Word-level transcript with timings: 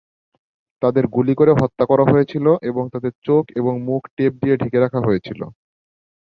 তাদের 0.81 1.05
গুলি 1.07 1.33
করে 1.35 1.51
হত্যা 1.53 1.85
করা 1.85 2.05
হয়েছিল 2.05 2.45
এবং 2.61 2.83
তাদের 2.93 3.13
চোখ 3.23 3.43
এবং 3.55 3.73
মুখ 3.83 4.01
টেপ 4.15 4.33
দিয়ে 4.41 4.55
ঢেকে 4.57 4.77
রাখা 4.79 4.99
হয়েছিল। 5.01 5.41